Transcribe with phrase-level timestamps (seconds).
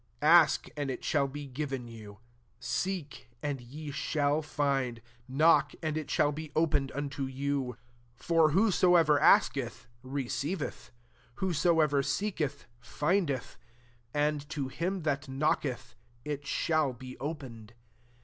[0.19, 2.17] 7 Ask, and it shall be given fou;
[2.59, 7.73] seek, and ye shall find^ knock, and it shall be op^ied unto you:
[8.15, 10.89] 8 for whosoever asketh, receiveth;
[11.35, 13.57] whosoever seeketh, findeth;
[14.11, 15.93] and to him^ that knocketh
[16.25, 17.75] it shall be opened.